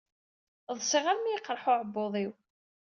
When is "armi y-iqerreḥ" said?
1.07-1.65